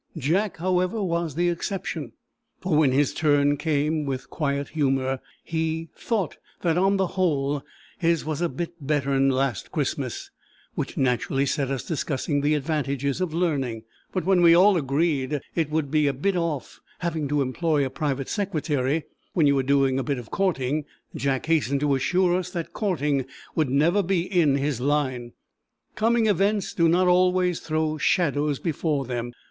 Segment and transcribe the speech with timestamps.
[0.17, 2.13] Jack, however, was the exception;
[2.59, 7.61] for when his turn came, with quiet humour he "thought that on the whole
[7.99, 10.31] his was a bit better'n last Christmas,"
[10.73, 15.69] which naturally set us discussing the advantages of learning; but when we all agreed "it
[15.69, 19.99] would be a bit off having to employ a private secretary when you were doing
[19.99, 20.83] a bit of courting,"
[21.15, 23.23] Jack hastened to assure us that "courting"
[23.53, 29.31] would never be in his line—coming events do not always throw shadows before them.